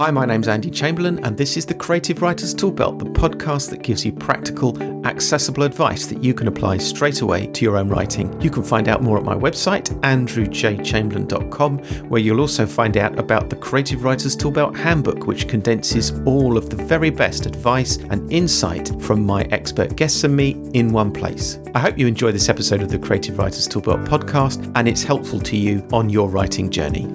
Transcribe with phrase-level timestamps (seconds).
[0.00, 3.82] Hi, my name's Andy Chamberlain, and this is the Creative Writers Toolbelt, the podcast that
[3.82, 8.40] gives you practical, accessible advice that you can apply straight away to your own writing.
[8.40, 11.78] You can find out more at my website, andrewjchamberlain.com,
[12.08, 16.70] where you'll also find out about the Creative Writers Toolbelt Handbook, which condenses all of
[16.70, 21.58] the very best advice and insight from my expert guests and me in one place.
[21.74, 25.40] I hope you enjoy this episode of the Creative Writers Toolbelt podcast and it's helpful
[25.40, 27.06] to you on your writing journey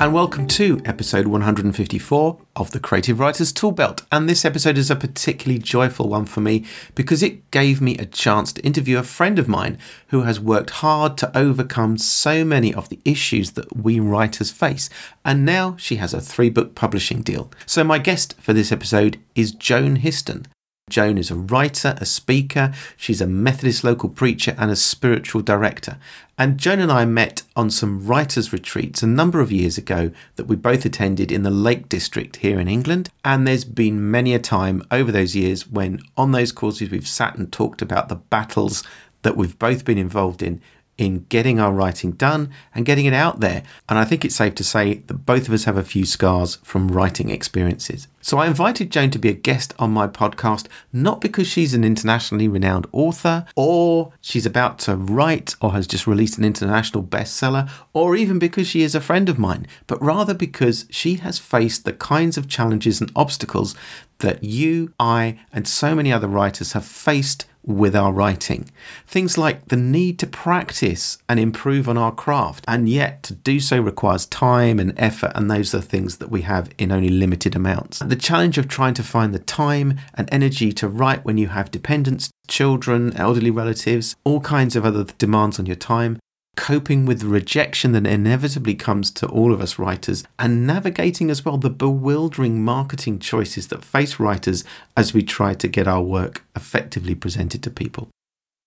[0.00, 4.02] and welcome to episode 154 of the Creative Writers Toolbelt.
[4.10, 6.64] And this episode is a particularly joyful one for me
[6.94, 9.76] because it gave me a chance to interview a friend of mine
[10.06, 14.88] who has worked hard to overcome so many of the issues that we writers face.
[15.22, 17.52] And now she has a three book publishing deal.
[17.66, 20.46] So, my guest for this episode is Joan Histon.
[20.90, 25.96] Joan is a writer, a speaker, she's a Methodist local preacher, and a spiritual director.
[26.36, 30.46] And Joan and I met on some writers' retreats a number of years ago that
[30.46, 33.10] we both attended in the Lake District here in England.
[33.24, 37.36] And there's been many a time over those years when on those courses we've sat
[37.36, 38.82] and talked about the battles
[39.22, 40.60] that we've both been involved in
[41.00, 43.62] in getting our writing done and getting it out there.
[43.88, 46.56] And I think it's safe to say that both of us have a few scars
[46.56, 48.06] from writing experiences.
[48.20, 51.84] So I invited Joan to be a guest on my podcast, not because she's an
[51.84, 57.70] internationally renowned author, or she's about to write, or has just released an international bestseller,
[57.94, 61.86] or even because she is a friend of mine, but rather because she has faced
[61.86, 63.74] the kinds of challenges and obstacles
[64.18, 68.70] that you, I, and so many other writers have faced with our writing.
[69.06, 73.60] Things like the need to practice and improve on our craft, and yet to do
[73.60, 77.54] so requires time and effort, and those are things that we have in only limited
[77.54, 77.98] amounts.
[77.98, 81.70] The challenge of trying to find the time and energy to write when you have
[81.70, 86.18] dependents, children, elderly relatives, all kinds of other demands on your time,
[86.56, 91.44] coping with the rejection that inevitably comes to all of us writers, and navigating as
[91.44, 94.64] well the bewildering marketing choices that face writers
[94.96, 98.08] as we try to get our work effectively presented to people.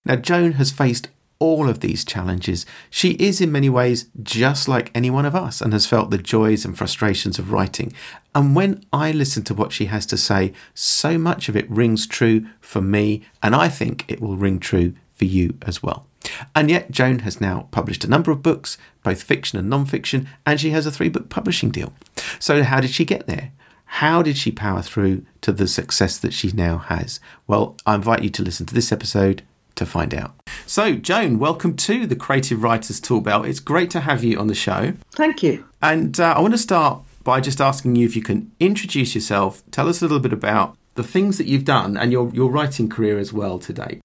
[0.04, 1.08] Now, Joan has faced
[1.38, 2.64] all of these challenges.
[2.90, 6.18] She is, in many ways, just like any one of us and has felt the
[6.18, 7.92] joys and frustrations of writing.
[8.34, 12.06] And when I listen to what she has to say, so much of it rings
[12.06, 16.06] true for me, and I think it will ring true for you as well.
[16.54, 20.28] And yet, Joan has now published a number of books, both fiction and non fiction,
[20.46, 21.92] and she has a three book publishing deal.
[22.38, 23.52] So, how did she get there?
[23.98, 27.20] How did she power through to the success that she now has?
[27.46, 29.42] Well, I invite you to listen to this episode
[29.76, 30.34] to find out.
[30.66, 33.48] So, Joan, welcome to the Creative Writers Toolbelt.
[33.48, 34.94] It's great to have you on the show.
[35.12, 35.64] Thank you.
[35.82, 39.62] And uh, I want to start by just asking you if you can introduce yourself,
[39.70, 42.88] tell us a little bit about the things that you've done and your, your writing
[42.88, 44.00] career as well today.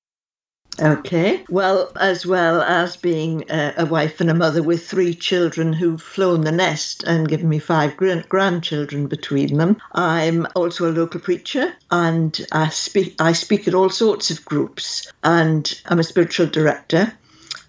[0.82, 1.44] Okay.
[1.50, 6.02] Well, as well as being a, a, wife and a mother with three children who've
[6.02, 11.20] flown the nest and given me five grand- grandchildren between them, I'm also a local
[11.20, 16.48] preacher and I speak, I speak at all sorts of groups and I'm a spiritual
[16.48, 17.12] director.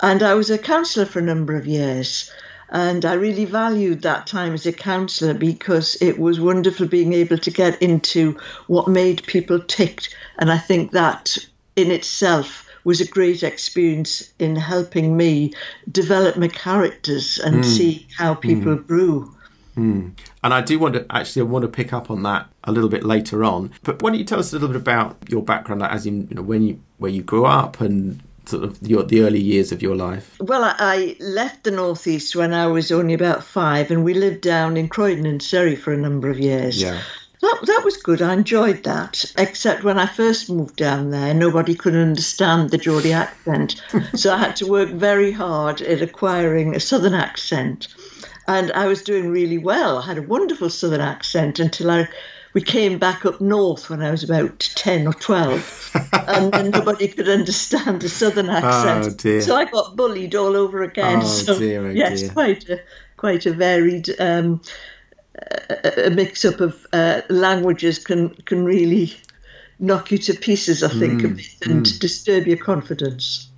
[0.00, 2.30] And I was a counsellor for a number of years.
[2.70, 7.38] And I really valued that time as a counsellor because it was wonderful being able
[7.38, 8.38] to get into
[8.68, 10.02] what made people tick.
[10.38, 11.36] And I think that
[11.74, 15.52] in itself was a great experience in helping me
[15.90, 17.64] develop my characters and mm.
[17.64, 18.86] see how people mm.
[18.86, 19.34] grew.
[19.76, 20.12] Mm.
[20.42, 22.88] And I do want to actually I want to pick up on that a little
[22.88, 23.72] bit later on.
[23.82, 26.36] But why don't you tell us a little bit about your background, as in you
[26.36, 29.80] know when you where you grew up and sort of your, the early years of
[29.80, 30.36] your life?
[30.40, 34.42] Well, I, I left the northeast when I was only about five, and we lived
[34.42, 36.82] down in Croydon in Surrey for a number of years.
[36.82, 37.00] Yeah.
[37.40, 38.20] That, that was good.
[38.20, 39.24] I enjoyed that.
[39.38, 43.82] Except when I first moved down there, nobody could understand the Geordie accent.
[44.14, 47.88] so I had to work very hard at acquiring a southern accent.
[48.46, 49.98] And I was doing really well.
[49.98, 52.08] I had a wonderful southern accent until I
[52.52, 57.06] we came back up north when I was about 10 or 12, and then nobody
[57.06, 59.06] could understand the southern accent.
[59.06, 59.40] Oh, dear.
[59.40, 61.20] So I got bullied all over again.
[61.22, 62.30] Oh, so, dear, oh, yes, dear.
[62.30, 62.80] quite a,
[63.16, 64.60] quite a varied um,
[65.36, 69.14] a mix up of uh, languages can can really
[69.78, 71.98] knock you to pieces, I think, mm, and mm.
[71.98, 73.48] disturb your confidence.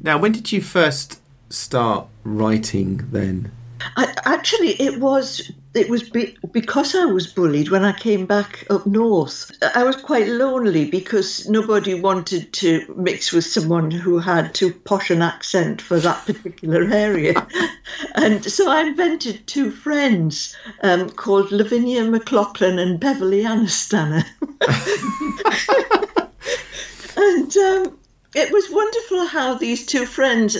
[0.00, 3.50] Now, when did you first start writing then?
[3.96, 8.64] I, actually, it was it was be, because I was bullied when I came back
[8.70, 9.50] up north.
[9.74, 15.10] I was quite lonely because nobody wanted to mix with someone who had too posh
[15.10, 17.46] an accent for that particular area.
[18.14, 24.24] and so I invented two friends um, called Lavinia McLaughlin and Beverly Anastaner.
[27.16, 27.98] and um,
[28.34, 30.56] it was wonderful how these two friends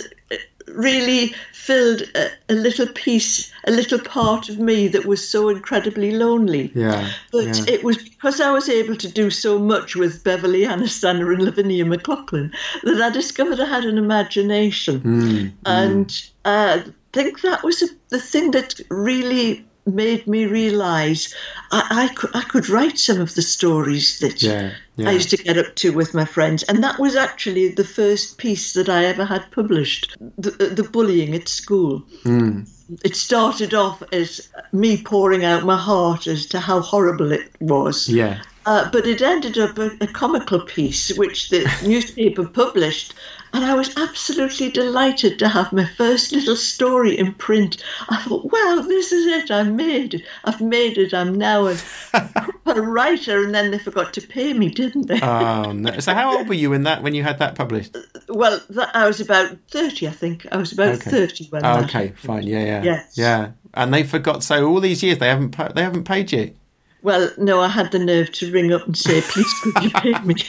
[0.67, 6.11] really filled a, a, little piece, a little part of me that was so incredibly
[6.11, 6.71] lonely.
[6.75, 7.11] Yeah.
[7.31, 7.63] But yeah.
[7.67, 11.85] it was because I was able to do so much with Beverly Anastander and Lavinia
[11.85, 12.51] McLaughlin
[12.83, 14.99] that I discovered I had an imagination.
[15.01, 16.31] Mm, and mm.
[16.45, 16.83] I
[17.13, 21.33] think that was a, the thing that really made me realise
[21.71, 25.09] I, I, could, I could write some of the stories that yeah, yeah.
[25.09, 26.63] I used to get up to with my friends.
[26.63, 31.35] And that was actually the first piece that I ever had published the, the bullying
[31.35, 32.03] at school.
[32.23, 32.69] Mm.
[33.03, 38.07] It started off as me pouring out my heart as to how horrible it was.
[38.09, 38.41] Yeah.
[38.65, 43.13] Uh, but it ended up a, a comical piece which the newspaper published,
[43.55, 47.81] and I was absolutely delighted to have my first little story in print.
[48.09, 49.49] I thought, well, this is it.
[49.49, 50.23] I made it.
[50.43, 51.13] I've made it.
[51.13, 51.77] I'm now a,
[52.65, 53.43] a writer.
[53.43, 55.21] And then they forgot to pay me, didn't they?
[55.21, 55.99] Oh no!
[55.99, 57.95] So how old were you in that when you had that published?
[57.95, 60.45] Uh, well, that, I was about thirty, I think.
[60.51, 61.09] I was about Okay.
[61.11, 61.65] thirty when.
[61.65, 62.19] Oh, okay, happened.
[62.19, 62.43] fine.
[62.43, 63.17] Yeah, yeah, Yes.
[63.17, 63.51] yeah.
[63.73, 64.43] And they forgot.
[64.43, 66.53] So all these years they haven't they haven't paid you.
[67.01, 70.19] Well, no, I had the nerve to ring up and say, please could you pay
[70.23, 70.35] me?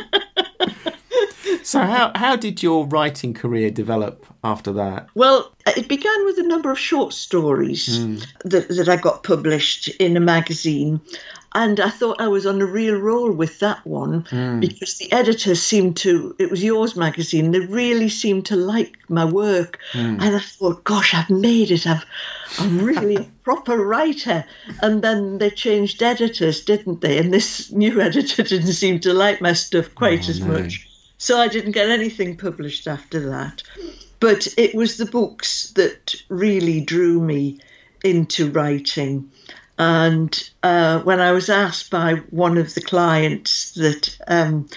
[1.70, 5.06] So how how did your writing career develop after that?
[5.14, 8.16] Well, it began with a number of short stories hmm.
[8.44, 11.00] that, that I got published in a magazine.
[11.54, 14.58] And I thought I was on a real roll with that one hmm.
[14.58, 19.24] because the editor seemed to, it was yours magazine, they really seemed to like my
[19.24, 19.78] work.
[19.92, 20.18] Hmm.
[20.20, 21.86] And I thought, gosh, I've made it.
[21.86, 22.04] I've,
[22.58, 24.44] I'm really a proper writer.
[24.82, 27.18] And then they changed editors, didn't they?
[27.18, 30.46] And this new editor didn't seem to like my stuff quite Oh, as no.
[30.46, 30.89] much.
[31.20, 33.62] So I didn't get anything published after that.
[34.20, 37.60] But it was the books that really drew me
[38.02, 39.30] into writing.
[39.78, 44.68] And uh, when I was asked by one of the clients that um,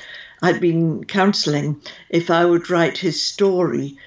[0.42, 3.98] I'd been counselling if I would write his story,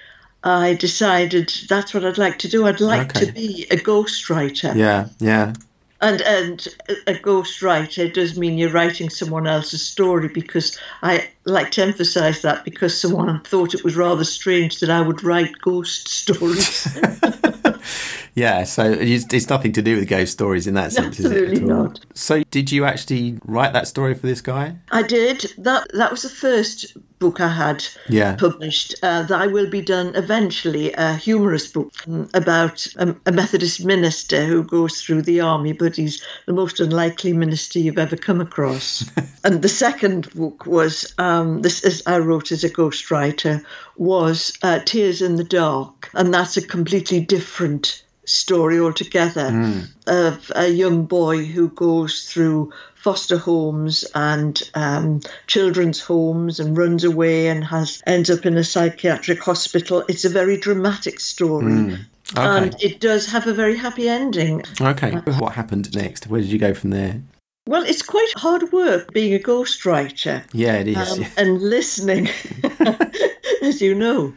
[0.45, 2.67] I decided that's what I'd like to do.
[2.67, 3.27] I'd like Okay.
[3.27, 4.77] to be a ghostwriter.
[4.77, 5.55] Yeah, yeah,
[6.01, 6.69] And and
[7.07, 12.43] a ghost writer does mean you're writing someone else's story because I like to emphasise
[12.43, 16.99] that because someone thought it was rather strange that I would write ghost stories.
[18.37, 18.63] yeah.
[18.65, 21.33] So it's, it's nothing to do with ghost stories in that sense, is it?
[21.33, 22.01] Absolutely not.
[22.15, 24.77] So did you actually write that story for this guy?
[24.93, 25.89] I did that.
[25.95, 28.37] That was the first book I had Yeah.
[28.37, 28.95] published.
[29.03, 30.93] Uh, that I will be done eventually.
[30.93, 35.97] A humorous book um, about a, a Methodist minister who goes through the army, but
[35.97, 39.11] he's the most unlikely minister you've ever come across.
[39.45, 43.65] and the second book was um, this, as I wrote as a ghostwriter,
[43.97, 50.69] was uh, Tears in the Dark, and that's a completely different story altogether of a
[50.69, 57.65] young boy who goes through foster homes and um, children's homes and runs away and
[57.65, 60.05] has ends up in a psychiatric hospital.
[60.09, 61.99] It's a very dramatic story.
[62.37, 62.43] Okay.
[62.43, 64.65] And it does have a very happy ending.
[64.81, 65.13] Okay.
[65.13, 66.27] What happened next?
[66.27, 67.23] Where did you go from there?
[67.67, 70.45] Well, it's quite hard work being a ghostwriter.
[70.53, 70.97] Yeah, it is.
[71.19, 72.29] um, and listening,
[73.63, 74.35] as you know,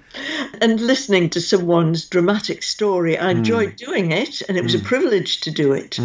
[0.62, 3.18] and listening to someone's dramatic story.
[3.18, 6.00] I enjoyed doing it, and it was a privilege to do it.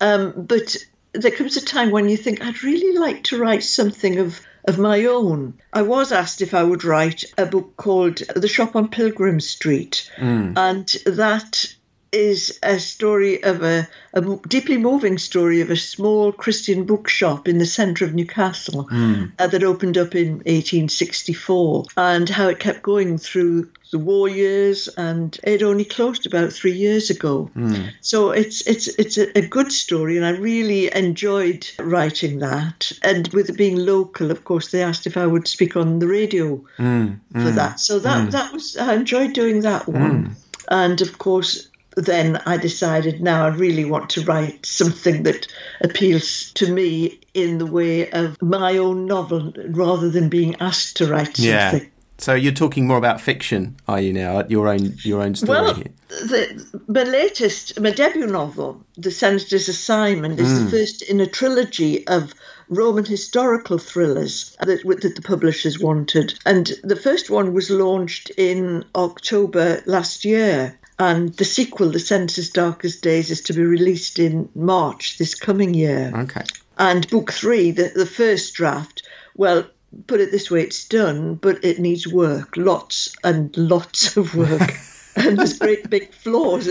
[0.00, 0.76] Um, but
[1.14, 4.78] there comes a time when you think, I'd really like to write something of, of
[4.78, 5.54] my own.
[5.72, 10.10] I was asked if I would write a book called The Shop on Pilgrim Street,
[10.56, 11.74] and that
[12.12, 17.58] is a story of a, a deeply moving story of a small Christian bookshop in
[17.58, 19.24] the centre of Newcastle hmm.
[19.38, 24.88] uh, that opened up in 1864 and how it kept going through the war years
[24.88, 27.50] and it only closed about three years ago.
[27.54, 27.88] Hmm.
[28.00, 32.92] So it's it's it's a, a good story and I really enjoyed writing that.
[33.02, 36.08] And with it being local, of course, they asked if I would speak on the
[36.08, 37.14] radio hmm.
[37.32, 37.80] for that.
[37.80, 40.36] So that that was I enjoyed doing that one.
[40.68, 45.46] And of course, then I decided now I really want to write something that
[45.80, 51.06] appeals to me in the way of my own novel rather than being asked to
[51.06, 51.44] write something.
[51.44, 51.80] yeah.
[52.18, 54.44] So you're talking more about fiction, are you now?
[54.48, 55.92] Your own your own story Well, here.
[56.08, 60.70] the, my latest, my debut novel, The Senator's Assignment, is the mm.
[60.70, 62.32] first in a trilogy of
[62.68, 66.38] Roman historical thrillers that, that the publishers wanted.
[66.46, 70.78] And the first one was launched in October last year.
[71.02, 75.74] And the sequel, The Senator's Darkest Days, is to be released in March this coming
[75.74, 76.12] year.
[76.14, 76.44] Okay.
[76.78, 79.02] And book three, the, the first draft,
[79.34, 79.66] well,
[80.06, 84.74] put it this way, it's done, but it needs work, lots and lots of work.
[85.16, 86.70] and there's great big flaws,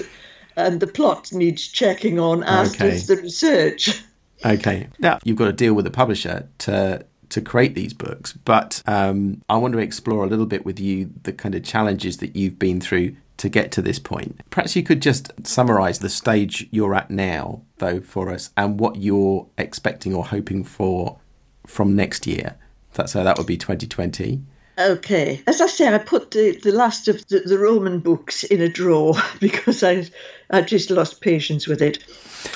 [0.56, 2.92] and the plot needs checking on, as Okay.
[2.92, 4.02] does the research.
[4.46, 4.88] Okay.
[4.98, 8.34] Now you've got to deal with the publisher to to create these books.
[8.34, 12.18] But um, I want to explore a little bit with you the kind of challenges
[12.18, 14.40] that you've been through to get to this point.
[14.52, 18.98] Perhaps you could just summarize the stage you're at now, though, for us, and what
[18.98, 21.18] you're expecting or hoping for
[21.66, 22.56] from next year.
[22.94, 24.44] So uh, that would be 2020.
[24.90, 25.42] Okay.
[25.48, 28.70] As I say, I put the, the last of the, the Roman books in a
[28.70, 30.06] drawer because I,
[30.50, 32.04] I just lost patience with it.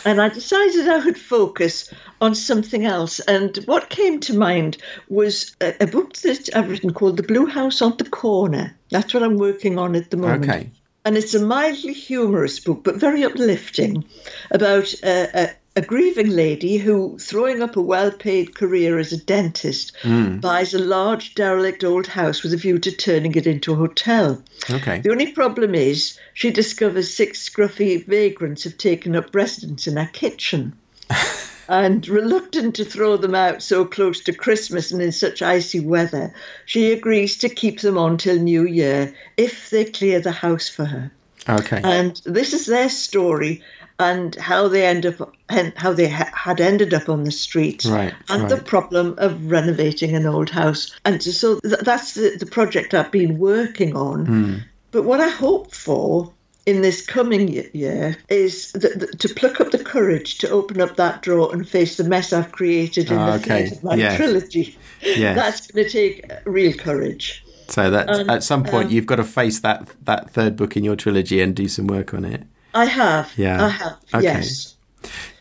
[0.04, 3.20] And I decided I would focus on something else.
[3.20, 4.78] And what came to mind
[5.10, 8.76] was a, a book that I've written called The Blue House on the Corner.
[8.90, 10.46] That's what I'm working on at the moment.
[10.46, 10.72] Okay.
[11.04, 14.06] And it's a mildly humorous book, but very uplifting
[14.50, 19.92] about a, a grieving lady who, throwing up a well paid career as a dentist,
[20.04, 20.40] mm.
[20.40, 24.42] buys a large derelict old house with a view to turning it into a hotel.
[24.70, 25.00] Okay.
[25.00, 30.10] The only problem is she discovers six scruffy vagrants have taken up residence in her
[30.12, 30.78] kitchen.
[31.68, 36.34] and reluctant to throw them out so close to Christmas and in such icy weather,
[36.66, 40.86] she agrees to keep them on till New Year if they clear the house for
[40.86, 41.12] her.
[41.48, 41.82] Okay.
[41.84, 43.62] And this is their story
[44.00, 45.34] and how they end up
[45.78, 48.50] how they ha- had ended up on the street right, and right.
[48.50, 53.12] the problem of renovating an old house and so th- that's the, the project i've
[53.12, 54.62] been working on mm.
[54.92, 56.32] but what i hope for
[56.66, 60.96] in this coming year is th- th- to pluck up the courage to open up
[60.96, 63.68] that drawer and face the mess I've created in oh, the okay.
[63.68, 64.16] of my yes.
[64.18, 64.76] trilogy.
[65.02, 65.36] Yes.
[65.36, 67.44] That's going to take real courage.
[67.68, 70.76] So that Um, at some point um, you've got to face that that third book
[70.76, 72.44] in your trilogy and do some work on it.
[72.76, 73.32] I have.
[73.38, 73.66] Yeah.
[73.66, 73.98] I have.
[74.14, 74.24] Okay.
[74.24, 74.76] Yes.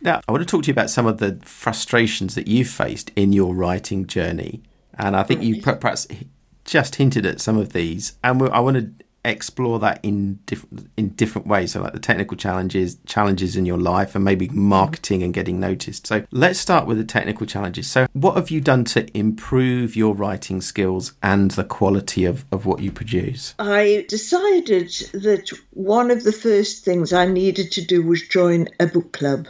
[0.00, 3.10] Now, I want to talk to you about some of the frustrations that you've faced
[3.16, 4.62] in your writing journey,
[4.96, 6.06] and I think you perhaps
[6.64, 11.10] just hinted at some of these, and I want to explore that in different in
[11.10, 11.72] different ways.
[11.72, 16.06] So, like the technical challenges, challenges in your life, and maybe marketing and getting noticed.
[16.06, 17.90] So, let's start with the technical challenges.
[17.90, 22.66] So, what have you done to improve your writing skills and the quality of, of
[22.66, 23.54] what you produce?
[23.58, 28.86] I decided that one of the first things I needed to do was join a
[28.86, 29.46] book club.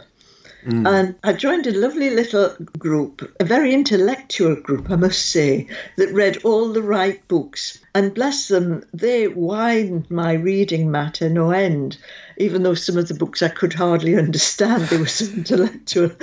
[0.65, 0.87] Mm.
[0.87, 5.67] And I joined a lovely little group, a very intellectual group, I must say,
[5.97, 7.79] that read all the right books.
[7.93, 11.97] And bless them, they widened my reading matter no end,
[12.37, 16.11] even though some of the books I could hardly understand, they were so intellectual.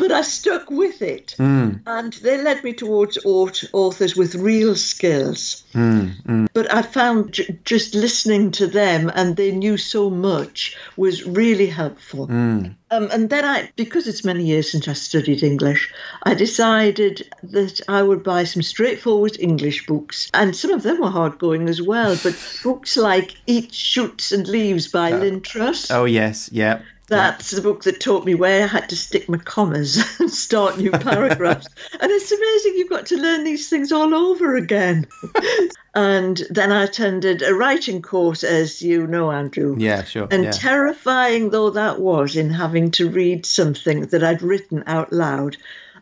[0.00, 1.36] but I stuck with it.
[1.38, 1.82] Mm.
[1.86, 5.62] And they led me towards aut- authors with real skills.
[5.74, 6.48] Mm, mm.
[6.54, 11.66] But I found j- just listening to them, and they knew so much, was really
[11.66, 12.24] helpful.
[12.92, 15.92] Um, and then I, because it's many years since I studied English,
[16.24, 21.10] I decided that I would buy some straightforward English books, and some of them were
[21.10, 22.16] hard going as well.
[22.22, 25.90] But books like Eat, Shoots and Leaves by Lynne Truss.
[25.90, 26.80] Oh yes, yeah.
[27.10, 30.78] That's the book that taught me where I had to stick my commas and start
[30.78, 31.66] new paragraphs.
[32.00, 35.06] and it's amazing you've got to learn these things all over again.
[35.94, 39.76] and then I attended a writing course, as you know, Andrew.
[39.78, 40.28] Yeah, sure.
[40.30, 40.50] And yeah.
[40.52, 45.56] terrifying though that was in having to read something that I'd written out loud,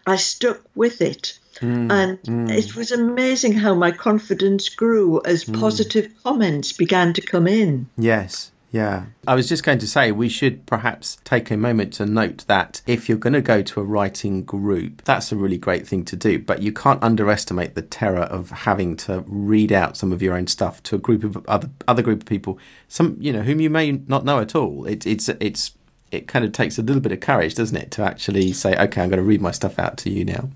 [0.06, 1.38] I stuck with it.
[1.60, 2.18] Hmm, and
[2.50, 5.58] it was amazing how my confidence grew as Hmm.
[5.58, 7.88] positive comments began to come in.
[7.98, 8.52] Yes.
[8.70, 9.06] Yeah.
[9.26, 12.82] I was just going to say we should perhaps take a moment to note that
[12.86, 16.16] if you're going to go to a writing group, that's a really great thing to
[16.16, 20.34] do, but you can't underestimate the terror of having to read out some of your
[20.34, 22.58] own stuff to a group of other other group of people,
[22.88, 24.84] some you know whom you may not know at all.
[24.84, 25.72] It, it's it's
[26.10, 29.02] it kind of takes a little bit of courage, doesn't it, to actually say, okay,
[29.02, 30.48] I'm going to read my stuff out to you now.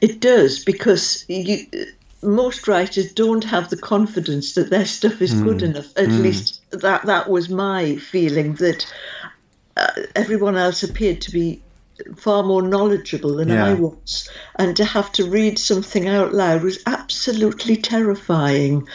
[0.00, 1.66] It does because you,
[2.22, 5.96] most writers don't have the confidence that their stuff is good enough.
[5.96, 8.92] At least that that was my feeling that
[9.76, 11.62] uh, everyone else appeared to be
[12.16, 13.66] far more knowledgeable than Yeah.
[13.66, 18.88] I was, and to have to read something out loud was absolutely terrifying.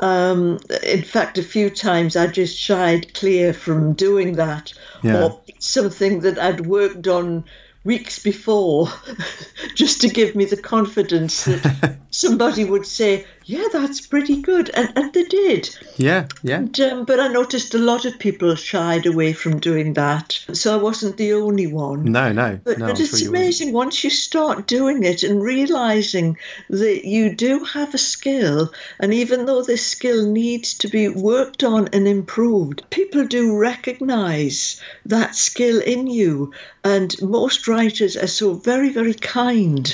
[0.00, 5.24] Um, in fact, a few times I just shied clear from doing that, Yeah.
[5.24, 7.44] or something that I'd worked on
[7.84, 8.88] weeks before,
[9.74, 14.92] just to give me the confidence that somebody would say, "Yeah, that's pretty good," and,
[14.96, 15.70] and they did.
[15.96, 16.58] Yeah, yeah.
[16.58, 20.72] And, um, but I noticed a lot of people shied away from doing that, so
[20.74, 22.04] I wasn't the only one.
[22.12, 22.86] No, no, But, no.
[22.86, 26.38] but it's sure you amazing once you start doing it and realizing
[26.70, 31.64] that you do have a skill, and even though this skill needs to be worked
[31.64, 36.52] on and improved, people do recognize that skill in you.
[36.84, 39.86] And most writers are so very, very kind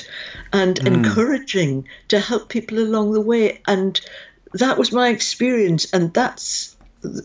[0.53, 0.87] and mm.
[0.87, 3.61] encouraging to help people along the way.
[3.67, 4.01] And
[4.55, 6.77] that was my experience, and that's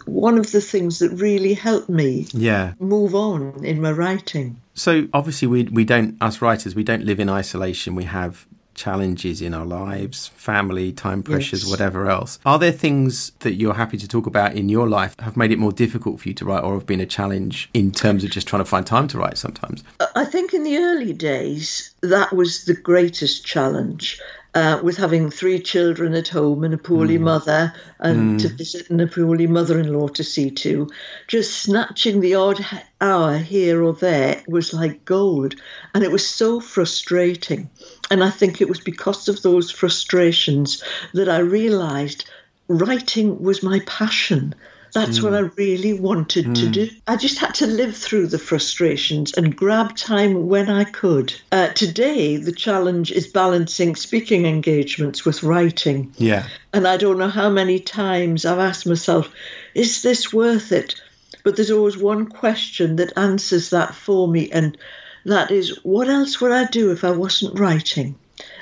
[0.06, 2.74] one of the things that really helped me Yeah.
[2.80, 4.62] move on in my writing.
[4.76, 7.96] So obviously we we don't as writers we don't live in isolation.
[7.96, 11.70] We have challenges in our lives, family, time pressures, yes.
[11.70, 12.40] whatever else.
[12.46, 15.60] Are there things that you're happy to talk about in your life have made it
[15.60, 18.48] more difficult for you to write or have been a challenge in terms of just
[18.48, 19.84] trying to find time to write sometimes?
[20.16, 24.20] I think in the early days, that was the greatest challenge
[24.56, 27.22] uh, with having three children at home and a poorly mm.
[27.22, 28.42] mother and mm.
[28.42, 30.90] to visit and a poorly mother-in-law to see to,
[31.28, 32.64] just snatching the odd
[33.02, 35.56] hour here or there was like gold.
[35.96, 37.70] And it was so frustrating.
[38.12, 40.84] And I think it was because of those frustrations
[41.14, 42.26] that I realised
[42.68, 44.56] writing was my passion.
[44.94, 45.24] That's mm.
[45.24, 46.56] what I really wanted mm.
[46.56, 46.90] to do.
[47.08, 51.34] I just had to live through the frustrations and grab time when I could.
[51.52, 56.14] Uh, today, the challenge is balancing speaking engagements with writing.
[56.18, 56.48] Yeah.
[56.72, 59.34] And I don't know how many times I've asked myself,
[59.74, 60.96] is this worth it?
[61.44, 64.78] But there's always one question that answers that for me, and
[65.26, 68.16] that is, what else would I do if I wasn't writing?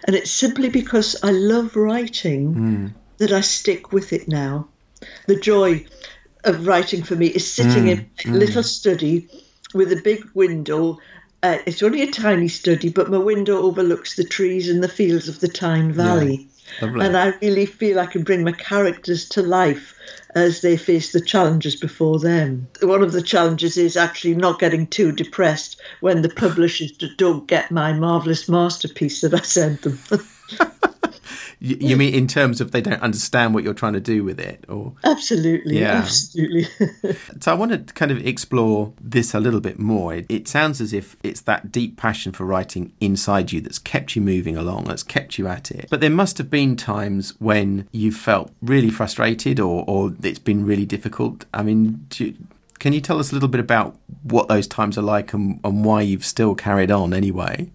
[0.05, 2.91] And it's simply because I love writing mm.
[3.17, 4.67] that I stick with it now.
[5.27, 5.85] The joy
[6.43, 8.39] of writing for me is sitting mm, in a mm.
[8.39, 9.27] little study
[9.73, 10.99] with a big window.
[11.43, 15.27] Uh, it's only a tiny study, but my window overlooks the trees and the fields
[15.27, 16.47] of the Tyne Valley.
[16.81, 19.93] Yeah, and I really feel I can bring my characters to life
[20.35, 22.67] as they face the challenges before them.
[22.81, 27.71] One of the challenges is actually not getting too depressed when the publishers don't get
[27.71, 29.99] my marvellous masterpiece that I sent them.
[31.63, 34.39] You, you, mean in terms of they don't understand what you're trying to do with
[34.39, 35.99] it, or absolutely, yeah.
[35.99, 36.65] absolutely.
[37.39, 40.11] so I want to kind of explore this a little bit more.
[40.15, 44.15] It, it, sounds as if it's that deep passion for writing inside you that's kept
[44.15, 45.85] you moving along, that's kept you at it.
[45.91, 50.65] But there must have been times when you felt really frustrated, or or it's been
[50.65, 51.45] really difficult.
[51.53, 52.07] I mean.
[52.15, 52.35] You,
[52.79, 55.85] can you tell us a little bit about what those times are like and, and
[55.85, 57.69] why you've still carried on anyway?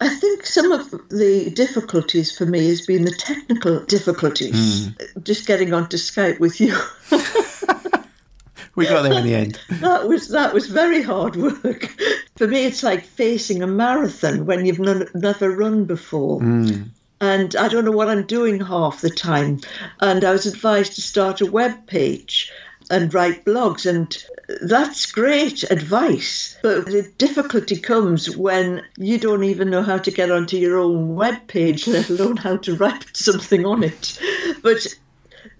[0.00, 4.88] I think some of the difficulties for me has been the technical difficulties.
[4.88, 5.24] Mm.
[5.24, 6.76] Just getting onto Skype with you.
[8.76, 9.60] we got there in the end.
[9.68, 11.92] that was that was very hard work.
[12.36, 16.40] For me, it's like facing a marathon when you've none, never run before.
[16.40, 16.90] Mm.
[17.20, 19.60] And I don't know what I'm doing half the time.
[19.98, 22.52] And I was advised to start a web page
[22.90, 23.86] and write blogs.
[23.86, 24.16] And
[24.62, 30.30] that's great advice, but the difficulty comes when you don't even know how to get
[30.30, 34.18] onto your own web page, let alone how to write something on it.
[34.62, 34.86] But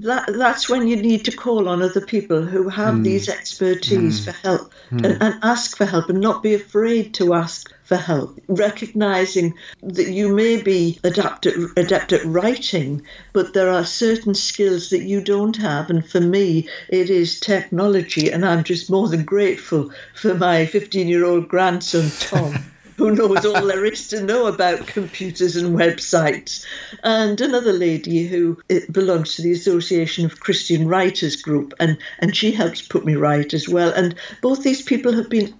[0.00, 3.04] that that's when you need to call on other people who have mm.
[3.04, 4.24] these expertise mm.
[4.24, 5.04] for help mm.
[5.04, 10.10] and, and, ask for help and not be afraid to ask for help recognizing that
[10.10, 15.20] you may be adept at, adept at writing but there are certain skills that you
[15.20, 20.34] don't have and for me it is technology and i'm just more than grateful for
[20.34, 22.54] my 15 year old grandson tom
[22.98, 26.66] who knows all there is to know about computers and websites,
[27.04, 32.50] and another lady who belongs to the Association of Christian Writers Group, and, and she
[32.50, 33.90] helps put me right as well.
[33.92, 35.54] And both these people have been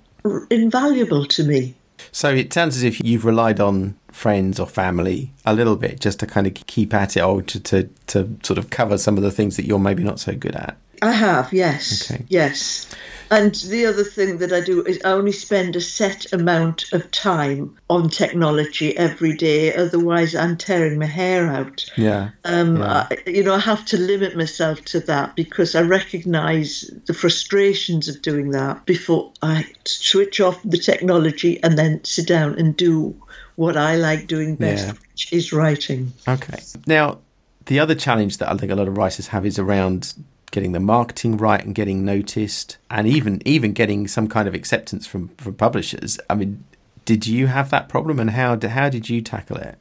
[0.51, 1.77] invaluable to me.
[2.11, 6.18] So it sounds as if you've relied on friends or family a little bit just
[6.20, 9.22] to kind of keep at it or to, to, to sort of cover some of
[9.22, 10.77] the things that you're maybe not so good at.
[11.02, 12.11] I have, yes.
[12.11, 12.24] Okay.
[12.28, 12.87] Yes.
[13.30, 17.11] And the other thing that I do is I only spend a set amount of
[17.11, 19.74] time on technology every day.
[19.74, 21.84] Otherwise, I'm tearing my hair out.
[21.96, 22.30] Yeah.
[22.44, 23.06] Um, yeah.
[23.11, 28.08] I, you know, I have to limit myself to that because I recognise the frustrations
[28.08, 33.14] of doing that before I switch off the technology and then sit down and do
[33.56, 34.92] what I like doing best, yeah.
[35.12, 36.12] which is writing.
[36.26, 36.61] Okay.
[36.87, 37.18] Now,
[37.66, 40.14] the other challenge that I think a lot of writers have is around
[40.50, 45.06] getting the marketing right and getting noticed and even even getting some kind of acceptance
[45.06, 46.64] from from publishers i mean
[47.04, 49.78] did you have that problem and how how did you tackle it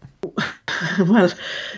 [1.07, 1.31] well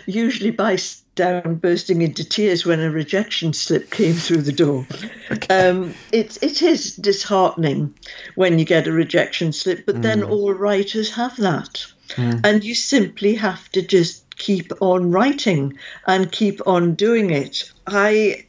[0.06, 0.76] usually by
[1.14, 4.86] down bursting into tears when a rejection slip came through the door
[5.30, 5.68] okay.
[5.68, 7.92] um, it, it is disheartening
[8.36, 10.02] when you get a rejection slip but mm.
[10.02, 12.40] then all writers have that mm.
[12.44, 15.76] and you simply have to just keep on writing
[16.06, 18.46] and keep on doing it i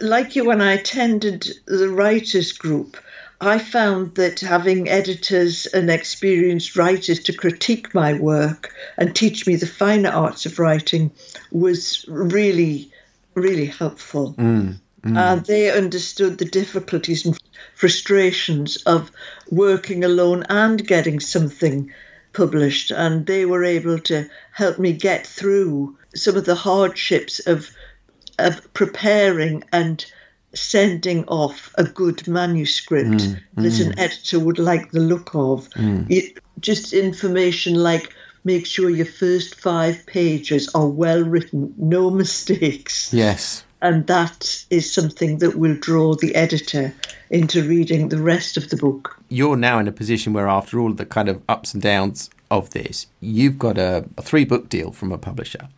[0.00, 2.96] like you, when I attended the writers' group,
[3.40, 9.56] I found that having editors and experienced writers to critique my work and teach me
[9.56, 11.10] the finer arts of writing
[11.50, 12.92] was really,
[13.34, 14.34] really helpful.
[14.34, 15.18] Mm, mm.
[15.18, 17.38] And they understood the difficulties and
[17.74, 19.10] frustrations of
[19.50, 21.92] working alone and getting something
[22.32, 22.92] published.
[22.92, 27.70] And they were able to help me get through some of the hardships of
[28.38, 30.04] of preparing and
[30.54, 33.86] sending off a good manuscript mm, that mm.
[33.86, 35.68] an editor would like the look of.
[35.70, 36.10] Mm.
[36.10, 38.12] It, just information like
[38.44, 43.12] make sure your first five pages are well written, no mistakes.
[43.12, 43.64] Yes.
[43.82, 46.94] And that is something that will draw the editor
[47.28, 49.18] into reading the rest of the book.
[49.28, 52.70] You're now in a position where, after all the kind of ups and downs of
[52.70, 55.68] this, you've got a, a three book deal from a publisher.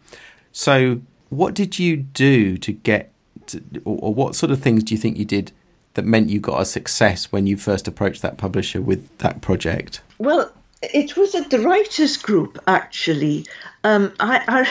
[0.53, 3.13] So, what did you do to get,
[3.47, 5.53] to, or, or what sort of things do you think you did
[5.95, 10.03] that meant you got a success when you first approached that publisher with that project?
[10.19, 13.47] Well, it was at the writers' group actually.
[13.83, 14.67] Um, I,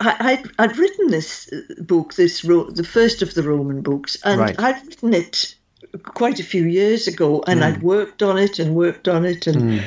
[0.00, 4.58] I, I, would written this book, this the first of the Roman books, and right.
[4.58, 5.54] I'd written it
[6.02, 7.64] quite a few years ago, and mm.
[7.64, 9.84] I'd worked on it and worked on it, and mm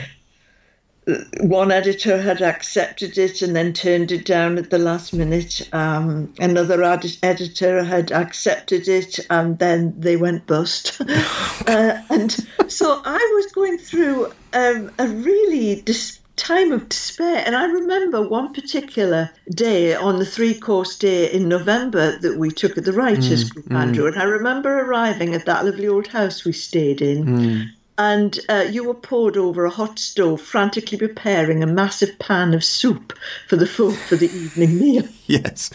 [1.39, 5.67] one editor had accepted it and then turned it down at the last minute.
[5.71, 10.99] Um, another ad- editor had accepted it and then they went bust.
[11.67, 12.31] uh, and
[12.67, 17.43] so I was going through um, a really dis- time of despair.
[17.45, 22.49] And I remember one particular day on the three course day in November that we
[22.49, 24.05] took at the Writers' mm, Group, Andrew.
[24.05, 24.13] Mm.
[24.13, 27.25] And I remember arriving at that lovely old house we stayed in.
[27.25, 32.53] Mm and uh, you were poured over a hot stove, frantically preparing a massive pan
[32.53, 35.07] of soup for the folk for the evening meal.
[35.27, 35.71] Yes.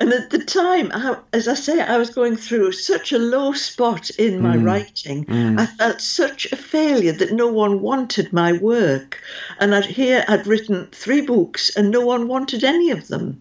[0.00, 3.52] And at the time, I, as I say, I was going through such a low
[3.52, 4.64] spot in my mm.
[4.64, 5.24] writing.
[5.26, 5.60] Mm.
[5.60, 9.22] I felt such a failure that no one wanted my work.
[9.60, 13.40] And I'd, here I'd written three books and no one wanted any of them.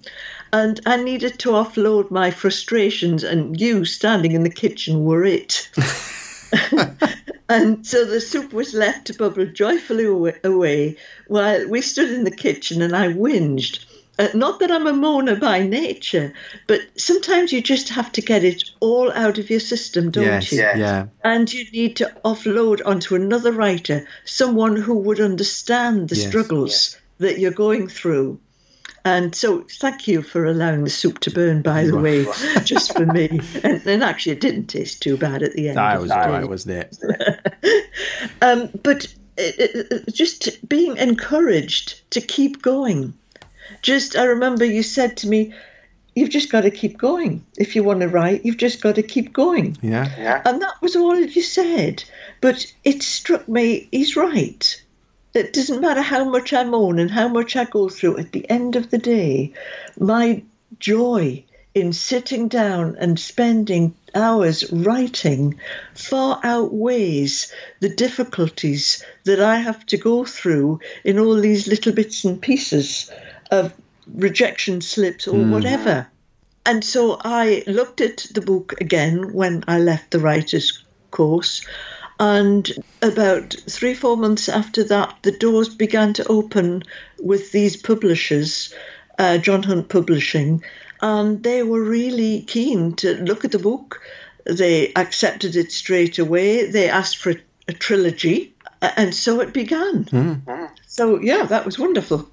[0.53, 5.69] And I needed to offload my frustrations, and you standing in the kitchen were it.
[7.49, 12.31] and so the soup was left to bubble joyfully away while we stood in the
[12.31, 13.85] kitchen and I whinged.
[14.19, 16.33] Uh, not that I'm a moaner by nature,
[16.67, 20.51] but sometimes you just have to get it all out of your system, don't yes,
[20.51, 20.59] you?
[20.59, 21.07] Yeah.
[21.23, 26.97] And you need to offload onto another writer, someone who would understand the yes, struggles
[27.17, 28.39] that you're going through.
[29.03, 32.25] And so, thank you for allowing the soup to burn, by the way,
[32.63, 33.39] just for me.
[33.63, 35.77] And, and, actually, it didn't taste too bad at the end.
[35.77, 37.89] That was all right, wasn't it?
[38.41, 39.05] um, but
[39.37, 43.13] it, it, just being encouraged to keep going.
[43.81, 45.53] Just, I remember you said to me,
[46.13, 47.45] You've just got to keep going.
[47.57, 49.77] If you want to write, you've just got to keep going.
[49.81, 50.13] Yeah.
[50.17, 50.41] yeah.
[50.43, 52.03] And that was all you said.
[52.41, 54.81] But it struck me, he's right
[55.33, 58.49] it doesn't matter how much I moan and how much I go through, at the
[58.49, 59.53] end of the day,
[59.99, 60.43] my
[60.79, 65.57] joy in sitting down and spending hours writing
[65.93, 72.25] far outweighs the difficulties that I have to go through in all these little bits
[72.25, 73.09] and pieces
[73.49, 73.73] of
[74.13, 75.51] rejection slips or mm.
[75.51, 76.07] whatever.
[76.65, 81.65] And so I looked at the book again when I left the writer's course
[82.21, 86.83] and about three, four months after that, the doors began to open
[87.19, 88.71] with these publishers,
[89.17, 90.63] uh, John Hunt Publishing,
[91.01, 94.03] and they were really keen to look at the book.
[94.45, 96.69] They accepted it straight away.
[96.69, 97.37] They asked for a,
[97.69, 98.53] a trilogy,
[98.83, 100.05] and so it began.
[100.05, 100.69] Mm.
[100.85, 102.29] So, yeah, that was wonderful.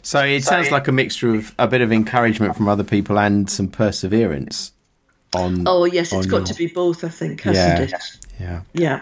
[0.00, 3.50] So it sounds like a mixture of a bit of encouragement from other people and
[3.50, 4.72] some perseverance
[5.34, 5.68] on.
[5.68, 6.46] Oh yes, it's got your...
[6.46, 7.04] to be both.
[7.04, 7.96] I think, hasn't yeah.
[7.96, 8.02] it?
[8.40, 8.62] Yeah.
[8.72, 9.00] Yeah.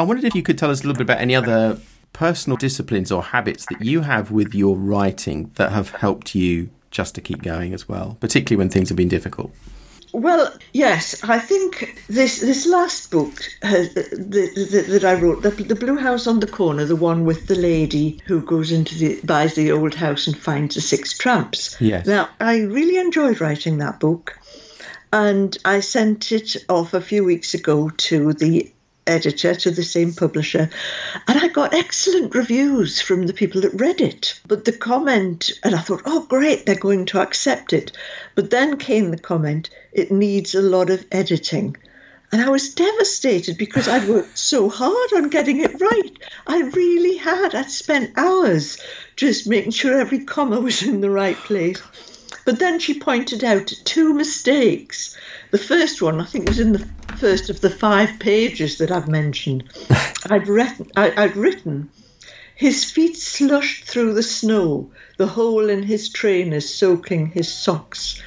[0.00, 1.78] I wondered if you could tell us a little bit about any other
[2.14, 7.14] personal disciplines or habits that you have with your writing that have helped you just
[7.16, 9.52] to keep going as well, particularly when things have been difficult.
[10.12, 15.50] Well, yes, I think this this last book uh, the, the, that I wrote, the,
[15.50, 19.20] the Blue House on the Corner, the one with the lady who goes into the
[19.22, 21.76] buys the old house and finds the six tramps.
[21.78, 22.06] Yes.
[22.06, 24.38] Now, I really enjoyed writing that book,
[25.12, 28.72] and I sent it off a few weeks ago to the
[29.06, 30.70] editor to the same publisher,
[31.26, 34.40] and I got excellent reviews from the people that read it.
[34.46, 37.92] But the comment, and I thought, oh, great, they're going to accept it.
[38.34, 41.76] But then came the comment, it needs a lot of editing.
[42.32, 46.16] And I was devastated because I'd worked so hard on getting it right.
[46.46, 47.56] I really had.
[47.56, 48.78] I'd spent hours
[49.16, 51.82] just making sure every comma was in the right place.
[52.46, 55.16] But then she pointed out two mistakes.
[55.50, 56.88] The first one, I think, was in the
[57.20, 59.64] first of the five pages that I've mentioned,
[60.30, 61.90] I'd, written, I, would written,
[62.56, 68.22] his feet slushed through the snow, the hole in his trainers soaking his socks.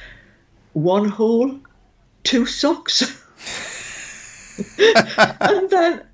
[0.74, 1.58] One hole,
[2.22, 3.02] two socks.
[4.78, 6.06] and then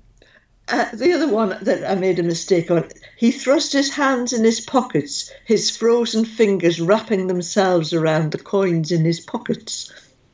[0.67, 4.43] uh, the other one that I made a mistake on, he thrust his hands in
[4.43, 9.91] his pockets, his frozen fingers wrapping themselves around the coins in his pockets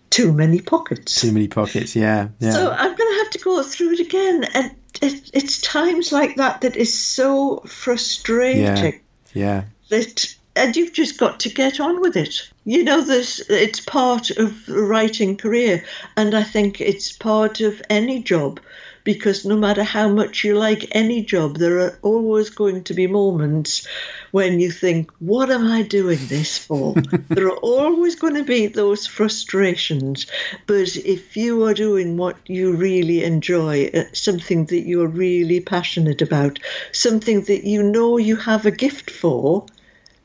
[0.09, 1.21] too many pockets.
[1.21, 2.29] Too many pockets, yeah.
[2.39, 2.51] yeah.
[2.51, 4.43] So I'm going to have to go through it again.
[4.53, 9.01] And it, it's times like that that is so frustrating.
[9.33, 9.63] Yeah.
[9.63, 9.63] yeah.
[9.89, 12.49] that and you've just got to get on with it.
[12.65, 15.83] You know, this it's part of a writing career,
[16.17, 18.59] and I think it's part of any job
[19.07, 23.07] because no matter how much you like any job, there are always going to be
[23.07, 23.87] moments
[24.31, 26.93] when you think, What am I doing this for?
[27.29, 30.27] there are always going to be those frustrations.
[30.65, 36.21] But if you are doing what you really enjoy, uh, something that you're really passionate
[36.21, 36.59] about,
[36.91, 39.65] something that you know you have a gift for,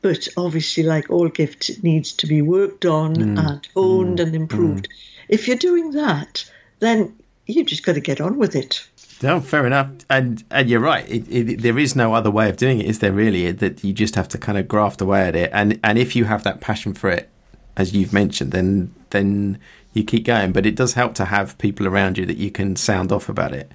[0.01, 3.39] but obviously, like all gifts, it needs to be worked on mm.
[3.39, 4.23] and honed mm.
[4.23, 4.89] and improved.
[4.89, 4.93] Mm.
[5.29, 6.43] If you're doing that,
[6.79, 7.15] then
[7.45, 8.87] you just got to get on with it.
[9.21, 11.09] No, fair enough, and and you're right.
[11.09, 13.13] It, it, there is no other way of doing it, is there?
[13.13, 16.15] Really, that you just have to kind of graft away at it, and and if
[16.15, 17.29] you have that passion for it,
[17.77, 19.59] as you've mentioned, then then
[19.93, 20.51] you keep going.
[20.51, 23.53] But it does help to have people around you that you can sound off about
[23.53, 23.71] it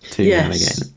[0.00, 0.40] too yes.
[0.40, 0.94] now and again.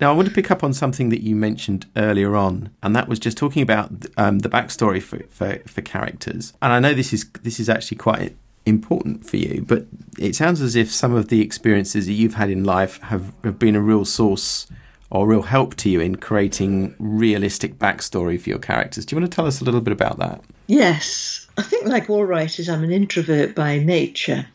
[0.00, 3.06] Now, I want to pick up on something that you mentioned earlier on, and that
[3.06, 6.54] was just talking about um, the backstory for, for, for characters.
[6.62, 8.34] And I know this is this is actually quite
[8.66, 9.86] important for you, but
[10.18, 13.58] it sounds as if some of the experiences that you've had in life have, have
[13.58, 14.66] been a real source
[15.10, 19.04] or real help to you in creating realistic backstory for your characters.
[19.04, 20.42] Do you want to tell us a little bit about that?
[20.68, 21.48] Yes.
[21.58, 24.46] I think, like all writers, I'm an introvert by nature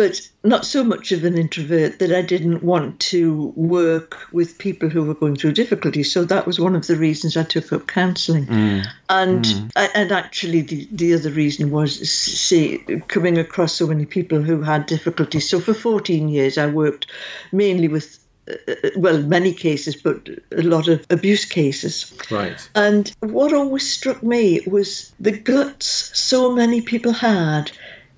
[0.00, 4.88] but not so much of an introvert that I didn't want to work with people
[4.88, 6.10] who were going through difficulties.
[6.10, 8.46] So that was one of the reasons I took up counselling.
[8.46, 8.86] Mm.
[9.10, 9.90] And mm.
[9.94, 14.86] and actually, the, the other reason was see coming across so many people who had
[14.86, 15.50] difficulties.
[15.50, 17.06] So for 14 years, I worked
[17.52, 22.10] mainly with uh, uh, well, many cases, but a lot of abuse cases.
[22.30, 22.70] Right.
[22.74, 27.70] And what always struck me was the guts so many people had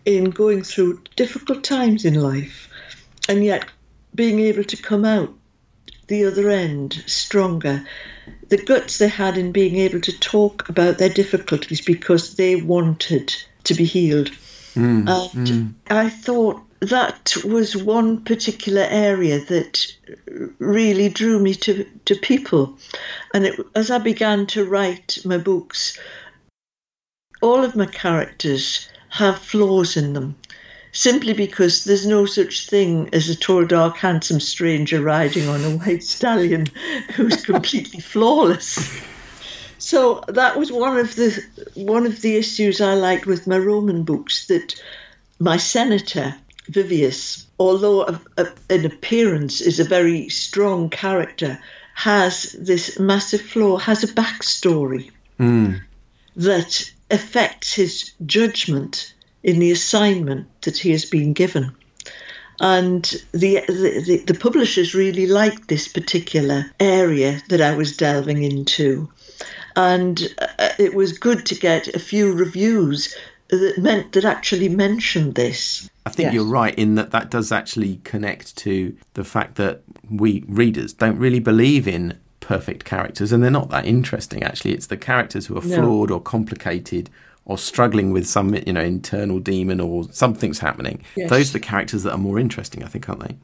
[0.05, 2.69] in going through difficult times in life
[3.29, 3.67] and yet
[4.15, 5.33] being able to come out
[6.09, 7.87] the other end stronger.
[8.49, 13.35] The guts they had in being able to talk about their difficulties because they wanted
[13.65, 14.31] to be healed.
[14.75, 15.75] Mm, and mm.
[15.89, 19.87] I thought that was one particular area that
[20.59, 22.77] really drew me to, to people.
[23.33, 25.99] And it, as I began to write my books,
[27.41, 30.35] all of my characters have flaws in them
[30.93, 35.77] simply because there's no such thing as a tall, dark, handsome stranger riding on a
[35.77, 36.67] white stallion
[37.15, 39.01] who's completely flawless.
[39.79, 41.45] So that was one of the
[41.75, 44.81] one of the issues I liked with my Roman books that
[45.39, 46.35] my senator
[46.69, 51.59] Vivius, although a, a, in appearance is a very strong character,
[51.95, 55.81] has this massive flaw, has a backstory mm.
[56.37, 61.75] that affects his judgment in the assignment that he has been given.
[62.61, 69.11] And the, the, the publishers really liked this particular area that I was delving into.
[69.75, 73.17] And uh, it was good to get a few reviews
[73.49, 75.91] that meant that actually mentioned this.
[76.07, 76.35] I think yes.
[76.35, 81.19] you're right in that that does actually connect to the fact that we readers don't
[81.19, 84.43] really believe in perfect characters, and they're not that interesting.
[84.43, 85.77] Actually, it's the characters who are no.
[85.77, 87.09] flawed or complicated
[87.47, 91.03] or struggling with some you know internal demon or something's happening.
[91.17, 91.31] Yes.
[91.31, 93.37] Those are the characters that are more interesting, I think, aren't they?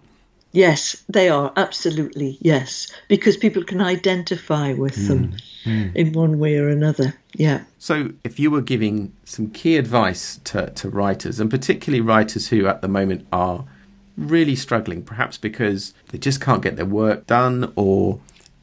[0.52, 5.08] Yes, they are absolutely yes, because people can identify with mm.
[5.08, 5.94] them mm.
[5.94, 7.14] in one way or another.
[7.34, 7.64] Yeah.
[7.78, 12.66] So, if you were giving some key advice to, to writers, and particularly writers who
[12.66, 13.66] at the moment are
[14.16, 18.18] really struggling, perhaps because they just can't get their work done or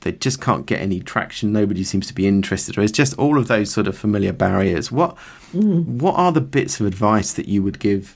[0.06, 1.52] they just can't get any traction.
[1.52, 4.92] Nobody seems to be interested, or it's just all of those sort of familiar barriers.
[4.92, 5.18] What
[5.52, 5.84] mm.
[5.84, 8.16] what are the bits of advice that you would give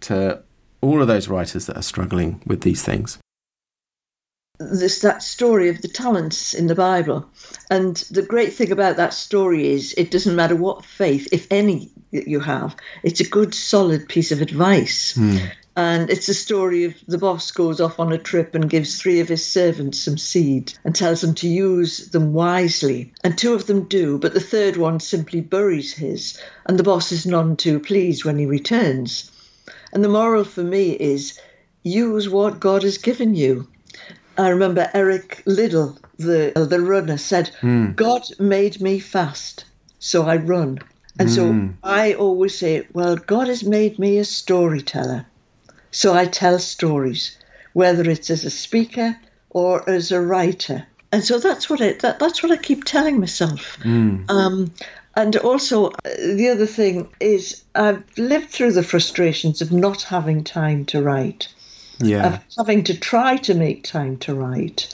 [0.00, 0.42] to
[0.80, 3.18] all of those writers that are struggling with these things?
[4.58, 7.28] There's that story of the talents in the Bible,
[7.70, 11.92] and the great thing about that story is it doesn't matter what faith, if any,
[12.12, 12.74] that you have.
[13.02, 15.12] It's a good, solid piece of advice.
[15.18, 15.52] Mm.
[15.76, 19.20] And it's a story of the boss goes off on a trip and gives three
[19.20, 23.12] of his servants some seed and tells them to use them wisely.
[23.22, 26.40] And two of them do, but the third one simply buries his.
[26.64, 29.30] And the boss is none too pleased when he returns.
[29.92, 31.38] And the moral for me is
[31.82, 33.68] use what God has given you.
[34.38, 37.94] I remember Eric Liddell, the, the runner, said, mm.
[37.94, 39.66] God made me fast,
[39.98, 40.78] so I run.
[41.18, 41.34] And mm.
[41.34, 41.68] so hmm.
[41.82, 45.26] I always say, well, God has made me a storyteller.
[45.96, 47.38] So I tell stories,
[47.72, 50.86] whether it's as a speaker or as a writer.
[51.10, 53.78] And so that's what I, that, that's what I keep telling myself.
[53.78, 54.30] Mm.
[54.30, 54.74] Um,
[55.14, 55.92] and also, uh,
[56.34, 61.48] the other thing is, I've lived through the frustrations of not having time to write,
[61.98, 62.26] yeah.
[62.26, 64.92] of having to try to make time to write.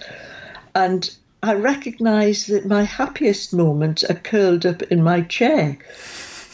[0.73, 1.13] And
[1.43, 5.79] I recognise that my happiest moments are curled up in my chair,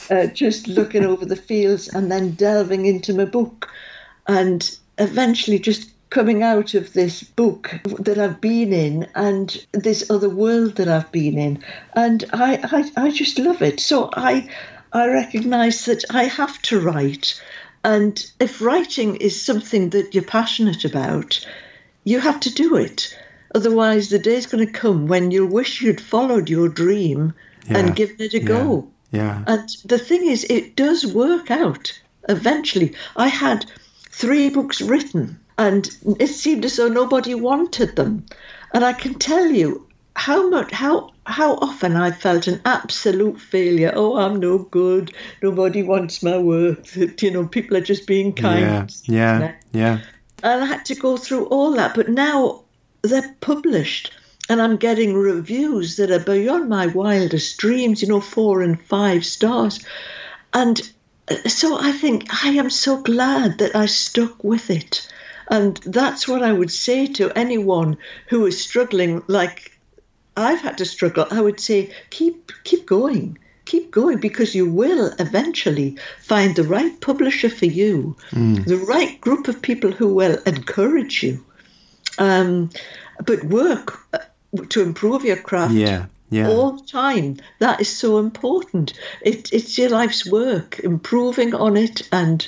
[0.08, 3.68] uh, just looking over the fields and then delving into my book,
[4.29, 10.29] and eventually just coming out of this book that I've been in and this other
[10.31, 11.64] world that I've been in,
[11.95, 12.61] and I
[12.97, 13.81] I, I just love it.
[13.81, 14.49] So I
[14.93, 17.41] I recognise that I have to write,
[17.85, 21.45] and if writing is something that you're passionate about,
[22.05, 23.17] you have to do it.
[23.55, 27.33] Otherwise, the day's going to come when you'll wish you'd followed your dream
[27.67, 27.79] Yeah.
[27.79, 28.88] and given it a go.
[29.11, 29.43] Yeah.
[29.47, 32.95] And the thing is, it does work out eventually.
[33.17, 33.64] I had
[34.18, 38.26] three books written, and it seemed as though nobody wanted them.
[38.74, 43.92] And I can tell you how much, how how often I felt an absolute failure.
[43.94, 45.12] Oh, I'm no good.
[45.42, 46.87] Nobody wants my work.
[47.22, 48.92] You know, people are just being kind.
[49.04, 49.38] Yeah.
[49.38, 49.52] Yeah.
[49.72, 49.98] Yeah.
[50.42, 51.94] And I had to go through all that.
[51.94, 52.64] But now
[53.02, 54.12] they're published
[54.48, 59.24] and I'm getting reviews that are beyond my wildest dreams, you know, four and five
[59.24, 59.85] stars.
[60.54, 60.81] And
[61.47, 65.09] so I think I am so glad that I stuck with it.
[65.51, 67.97] And that's what I would say to anyone
[68.29, 69.79] who is struggling like
[70.37, 71.27] I've had to struggle.
[71.31, 73.38] I would say keep keep going.
[73.64, 78.17] Keep going because you will eventually find the right publisher for you,
[78.64, 81.45] the right group of people who will encourage you.
[82.19, 82.71] Um,
[83.25, 84.19] but work uh,
[84.71, 86.07] to improve your craft Yeah.
[86.31, 86.49] Yeah.
[86.49, 87.37] all the time.
[87.59, 88.93] That is so important.
[89.23, 92.47] It, it's your life's work, improving on it, and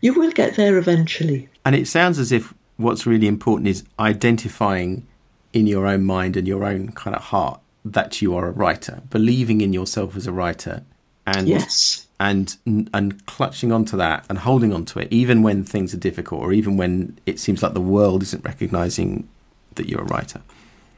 [0.00, 1.48] you will get there eventually.
[1.64, 5.06] And it sounds as if what's really important is identifying
[5.52, 9.02] in your own mind and your own kind of heart that you are a writer,
[9.10, 10.82] believing in yourself as a writer,
[11.26, 12.06] and Yes.
[12.20, 12.56] and
[12.94, 16.76] and clutching onto that and holding onto it, even when things are difficult, or even
[16.76, 19.28] when it seems like the world isn't recognizing
[19.76, 20.40] that you're a writer.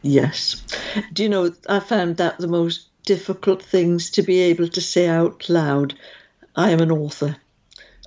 [0.02, 0.62] Yes.
[1.12, 5.08] Do you know, I found that the most difficult things to be able to say
[5.08, 5.94] out loud.
[6.54, 7.36] I am an author.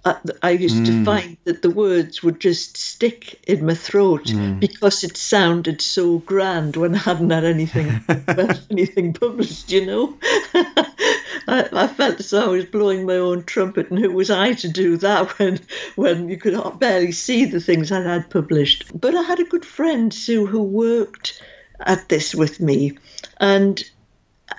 [0.05, 1.03] I, I used to hmm.
[1.03, 4.59] find that the words would just stick in my throat hmm.
[4.59, 8.03] because it sounded so grand when I hadn't had anything
[8.69, 10.17] anything published, you know.
[10.53, 14.53] I, I felt as though I was blowing my own trumpet, and who was I
[14.53, 15.59] to do that when
[15.95, 18.85] when you could barely see the things I had published?
[18.93, 21.41] But I had a good friend, Sue, who worked
[21.85, 22.97] at this with me,
[23.39, 23.83] and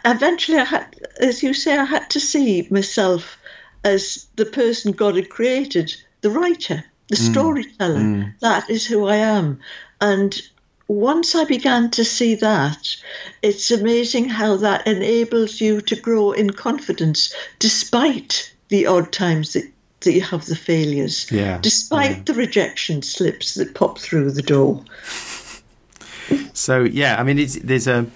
[0.04, 3.38] eventually I had, as you say, I had to see myself
[3.84, 7.30] as the person God had created, the writer, the mm.
[7.30, 8.00] storyteller.
[8.00, 8.38] Mm.
[8.40, 9.60] That is who I am.
[10.00, 10.40] And
[10.88, 12.96] once I began to see that,
[13.40, 19.70] it's amazing how that enables you to grow in confidence despite the odd times that,
[20.00, 22.22] that you have the failures, Yeah, despite yeah.
[22.24, 24.84] the rejection slips that pop through the door.
[26.52, 28.06] So yeah, I mean, it's there's a.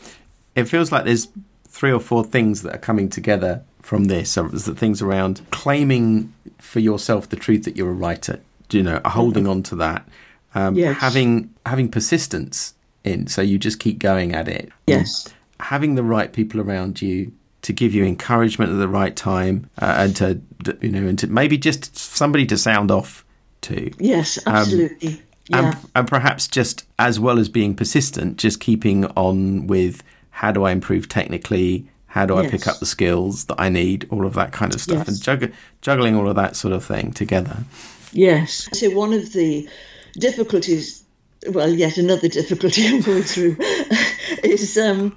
[0.54, 1.28] It feels like there's
[1.68, 4.30] three or four things that are coming together from this.
[4.30, 8.40] So there's the things around claiming for yourself the truth that you're a writer.
[8.70, 10.08] You know, holding on to that,
[10.54, 10.96] um, Yes.
[10.98, 12.74] having having persistence
[13.04, 13.26] in.
[13.28, 14.70] So you just keep going at it.
[14.86, 15.28] Yes.
[15.58, 19.94] having the right people around you to give you encouragement at the right time, uh,
[19.98, 20.40] and to
[20.82, 23.24] you know, and to maybe just somebody to sound off
[23.62, 23.90] to.
[23.98, 25.22] Yes, absolutely.
[25.48, 25.70] Yeah.
[25.70, 30.64] and, and perhaps just as well as being persistent, just keeping on with how do
[30.64, 34.34] I improve technically, how do I pick up the skills that I need, all of
[34.34, 35.08] that kind of stuff, Yes.
[35.08, 37.58] and jugg- juggling all of that sort of thing together.
[38.12, 38.68] Yes.
[38.72, 39.68] So one of the
[40.14, 41.04] difficulties,
[41.50, 43.56] well, yet another difficulty I'm going through,
[44.44, 45.16] is um,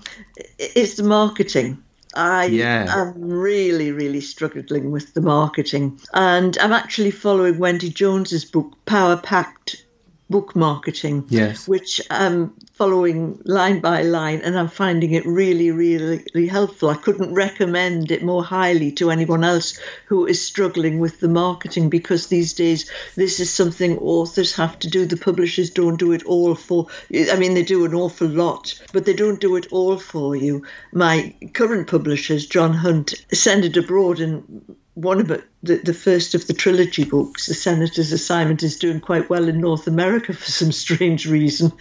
[0.57, 1.81] is the marketing.
[2.15, 2.85] I Yeah.
[2.89, 9.15] am really, really struggling with the marketing, and I'm actually following Wendy Jones's book, Power
[9.17, 9.85] Packed
[10.29, 11.25] Book Marketing.
[11.29, 11.67] Yes.
[11.67, 16.89] Which I'm following line by line, and I'm finding it really, really, really helpful.
[16.89, 21.89] I couldn't recommend it more highly to anyone else who is struggling with the marketing
[21.89, 25.05] because these days this is something authors have to do.
[25.05, 26.87] The publishers don't do it all for.
[27.13, 30.63] I mean, they do an awful lot, but they don't do it all for you.
[30.93, 35.43] My current publishers, John Hunt, send it abroad and one of the,
[35.77, 39.87] the first of the trilogy books, The Senator's Assignment, is doing quite well in North
[39.87, 41.71] America for some strange reason.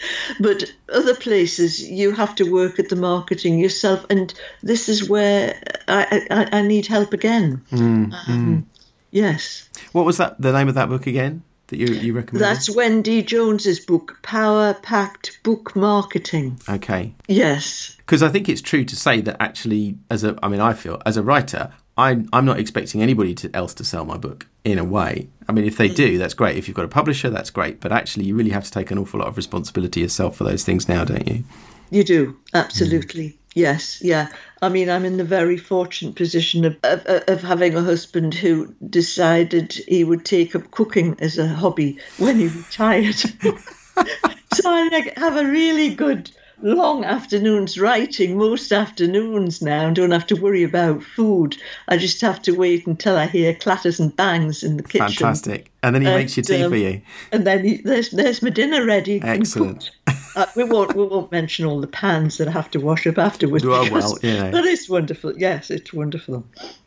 [0.41, 4.07] But other places, you have to work at the marketing yourself.
[4.11, 7.63] And this is where I, I, I need help again.
[7.73, 8.67] Um,
[9.11, 9.69] yes.
[9.93, 10.41] What was that?
[10.41, 12.41] The name of that book again that you you recommended?
[12.41, 16.59] That's Wendy Jones's book, Power Packed Book Marketing.
[16.69, 17.15] okay.
[17.27, 17.97] Yes.
[17.99, 21.01] because I think it's true to say that actually, as a, I mean, I feel
[21.05, 24.79] as a writer, I, I'm not expecting anybody to, else to sell my book in
[24.79, 25.29] a way.
[25.49, 26.57] I mean, if they do, that's great.
[26.57, 27.81] If you've got a publisher, that's great.
[27.81, 30.65] But actually, you really have to take an awful lot of responsibility yourself for those
[30.65, 31.43] things now, don't you?
[31.91, 33.31] You do, absolutely.
[33.31, 33.37] Mm.
[33.55, 34.29] Yes, yeah.
[34.63, 38.73] I mean, I'm in the very fortunate position of, of, of, having a husband who
[38.89, 43.17] decided he would take up cooking as a hobby when he retired.
[44.53, 46.31] so I have a really good
[46.61, 51.57] long afternoons writing most afternoons now and don't have to worry about food.
[51.89, 55.09] I just have to wait until I hear clatters and bangs in the kitchen.
[55.09, 55.71] Fantastic.
[55.83, 57.01] And then he and, makes your tea um, for you.
[57.33, 59.21] And then he, there's there's my dinner ready.
[59.23, 59.91] Excellent.
[60.35, 63.19] Uh, we won't we won't mention all the pans that I have to wash up
[63.19, 63.65] afterwards.
[63.65, 64.51] Well, well, yeah.
[64.51, 65.39] But it's wonderful.
[65.39, 66.45] Yes, it's wonderful.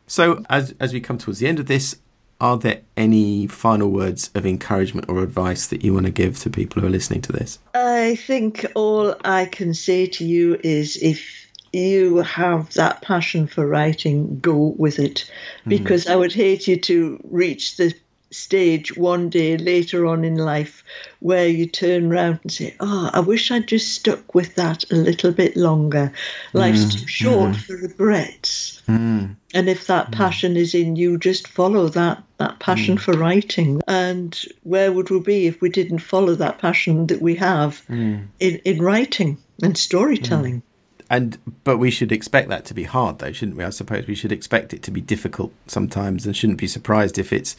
[0.07, 1.97] So as as we come towards the end of this,
[2.41, 6.49] are there any final words of encouragement or advice that you want to give to
[6.49, 7.59] people who are listening to this?
[7.75, 13.65] I think all I can say to you is if you have that passion for
[13.65, 15.31] writing, go with it.
[15.59, 15.69] Mm-hmm.
[15.69, 16.11] Because mm.
[16.11, 17.93] I would hate you to reach the
[18.31, 20.83] stage one day later on in life
[21.19, 24.95] where you turn around and say, Oh, I wish I'd just stuck with that a
[24.95, 26.11] little bit longer.
[26.53, 27.55] Life's mm, too short mm.
[27.55, 28.81] for regrets.
[28.87, 29.35] Mm.
[29.53, 30.13] And if that mm.
[30.13, 33.01] passion is in you, just follow that that passion mm.
[33.01, 33.81] for writing.
[33.87, 38.27] And where would we be if we didn't follow that passion that we have mm.
[38.39, 40.63] in, in writing and storytelling?
[41.09, 43.65] And but we should expect that to be hard, though, shouldn't we?
[43.65, 47.33] I suppose we should expect it to be difficult sometimes, and shouldn't be surprised if
[47.33, 47.57] it's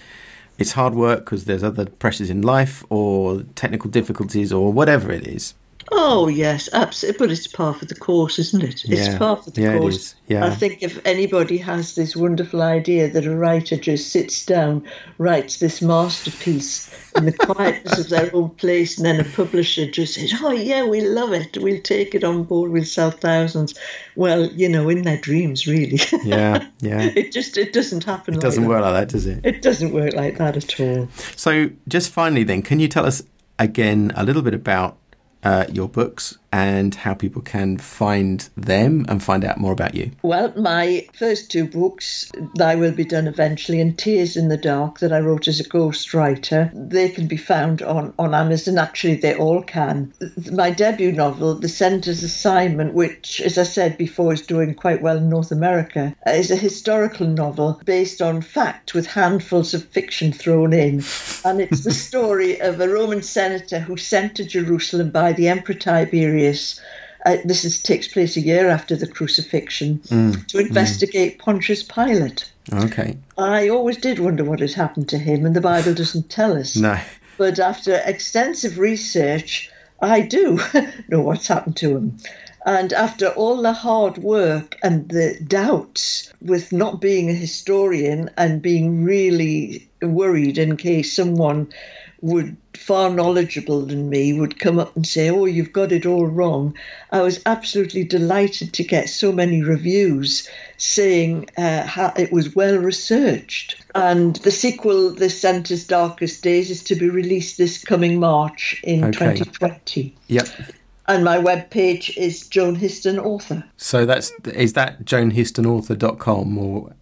[0.58, 5.26] it's hard work because there's other pressures in life or technical difficulties or whatever it
[5.26, 5.54] is.
[5.90, 7.18] Oh yes, absolutely.
[7.18, 8.84] But it's part of the course, isn't it?
[8.84, 9.18] It's yeah.
[9.18, 9.94] part of the yeah, course.
[9.94, 10.14] It is.
[10.28, 10.46] Yeah.
[10.46, 14.86] I think if anybody has this wonderful idea that a writer just sits down,
[15.18, 20.14] writes this masterpiece in the quietness of their own place, and then a publisher just
[20.14, 21.58] says, "Oh yeah, we love it.
[21.58, 22.70] We'll take it on board.
[22.70, 23.74] We'll sell thousands.
[24.16, 26.00] Well, you know, in their dreams, really.
[26.22, 27.02] Yeah, yeah.
[27.16, 28.34] it just it doesn't happen.
[28.34, 28.68] It like doesn't that.
[28.68, 29.44] work like that, does it?
[29.44, 31.08] It doesn't work like that at all.
[31.36, 33.22] So, just finally, then, can you tell us
[33.58, 34.96] again a little bit about
[35.42, 40.10] uh, your books and how people can find them and find out more about you?
[40.22, 42.30] Well, my first two books,
[42.60, 45.64] I will be done eventually, and Tears in the Dark, that I wrote as a
[45.64, 48.76] ghostwriter, they can be found on, on Amazon.
[48.76, 50.12] Actually, they all can.
[50.52, 55.16] My debut novel, The Senator's Assignment, which, as I said before, is doing quite well
[55.16, 60.32] in North America, uh, is a historical novel based on fact with handfuls of fiction
[60.32, 61.02] thrown in.
[61.44, 65.74] And it's the story of a Roman senator who sent to Jerusalem by the Emperor
[65.74, 66.41] Tiberius
[67.24, 71.40] uh, this is, takes place a year after the crucifixion mm, to investigate mm.
[71.40, 72.50] Pontius Pilate.
[72.72, 73.16] Okay.
[73.38, 76.76] I always did wonder what had happened to him, and the Bible doesn't tell us.
[76.76, 76.98] No.
[77.38, 79.70] But after extensive research,
[80.00, 80.60] I do
[81.08, 82.18] know what's happened to him.
[82.64, 88.62] And after all the hard work and the doubts with not being a historian and
[88.62, 91.72] being really worried in case someone
[92.22, 96.26] would far knowledgeable than me would come up and say, "Oh, you've got it all
[96.26, 96.74] wrong."
[97.10, 102.78] I was absolutely delighted to get so many reviews saying uh, how it was well
[102.78, 103.76] researched.
[103.94, 109.04] And the sequel, The Senator's Darkest Days, is to be released this coming March in
[109.04, 109.34] okay.
[109.34, 110.16] 2020.
[110.28, 110.48] Yep.
[111.08, 113.64] And my webpage is Joan Histon Author.
[113.76, 116.94] So that's is that joanhistonauthor.com or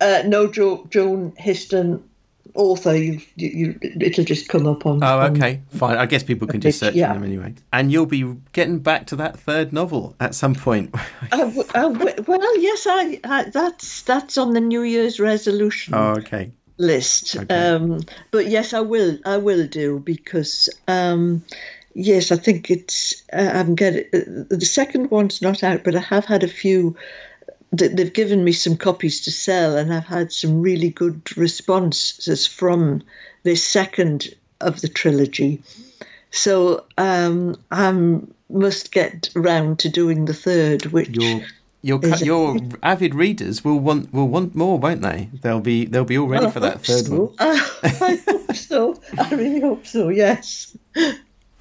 [0.00, 2.02] uh, no, jo- Joan Histon
[2.54, 5.02] author, you, you, it'll just come up on.
[5.02, 5.96] Oh, okay, on, fine.
[5.96, 7.08] I guess people can just search yeah.
[7.08, 7.54] for them anyway.
[7.72, 10.94] And you'll be getting back to that third novel at some point.
[11.32, 15.94] uh, uh, well, yes, I, I, that's that's on the New Year's resolution.
[15.94, 16.52] Oh, okay.
[16.78, 17.54] List, okay.
[17.54, 18.00] Um,
[18.30, 19.18] but yes, I will.
[19.24, 20.68] I will do because.
[20.88, 21.44] Um,
[21.94, 23.22] yes, I think it's.
[23.32, 26.96] Uh, I'm getting uh, the second one's not out, but I have had a few
[27.72, 33.02] they've given me some copies to sell, and I've had some really good responses from
[33.42, 35.62] this second of the trilogy.
[36.30, 41.10] So um, I must get round to doing the third, which.
[41.10, 41.42] Your,
[41.84, 45.28] your, your avid readers will want will want more, won't they?
[45.40, 47.24] They'll be they'll be all ready for that third so.
[47.24, 47.34] one.
[47.40, 49.00] I hope so.
[49.18, 50.08] I really hope so.
[50.08, 50.76] Yes.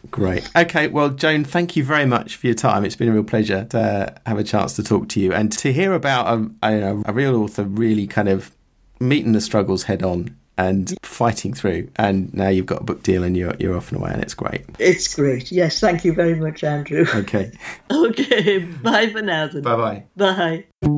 [0.10, 0.50] Great.
[0.56, 0.88] Okay.
[0.88, 2.84] Well, Joan, thank you very much for your time.
[2.84, 5.72] It's been a real pleasure to have a chance to talk to you and to
[5.72, 8.52] hear about a, a, a real author really kind of
[9.00, 11.90] meeting the struggles head on and fighting through.
[11.96, 14.34] And now you've got a book deal and you're, you're off and away, and it's
[14.34, 14.66] great.
[14.80, 15.52] It's great.
[15.52, 15.80] Yes.
[15.80, 17.06] Thank you very much, Andrew.
[17.16, 17.52] Okay.
[17.92, 18.60] okay.
[18.60, 19.48] Bye for now.
[19.48, 19.62] Then.
[19.62, 20.06] Bye-bye.
[20.16, 20.98] Bye.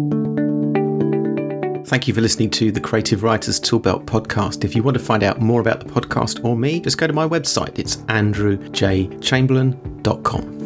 [1.94, 4.64] Thank you for listening to the Creative Writers Toolbelt podcast.
[4.64, 7.14] If you want to find out more about the podcast or me, just go to
[7.14, 7.78] my website.
[7.78, 10.63] It's andrewjchamberlain.com.